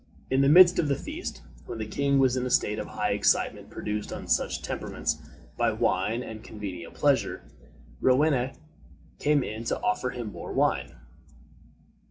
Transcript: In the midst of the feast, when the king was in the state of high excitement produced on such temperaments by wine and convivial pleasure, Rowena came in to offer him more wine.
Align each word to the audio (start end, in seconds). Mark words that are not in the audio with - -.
In 0.31 0.41
the 0.41 0.49
midst 0.49 0.79
of 0.79 0.87
the 0.87 0.95
feast, 0.95 1.43
when 1.67 1.77
the 1.77 1.85
king 1.85 2.17
was 2.17 2.35
in 2.35 2.43
the 2.43 2.49
state 2.49 2.79
of 2.79 2.87
high 2.87 3.11
excitement 3.11 3.69
produced 3.69 4.11
on 4.11 4.27
such 4.27 4.63
temperaments 4.63 5.17
by 5.57 5.71
wine 5.71 6.23
and 6.23 6.43
convivial 6.43 6.91
pleasure, 6.91 7.43
Rowena 7.99 8.55
came 9.19 9.43
in 9.43 9.63
to 9.65 9.79
offer 9.81 10.09
him 10.09 10.31
more 10.31 10.53
wine. 10.53 10.95